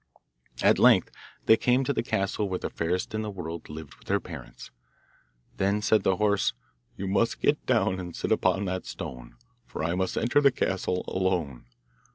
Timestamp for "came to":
1.55-1.93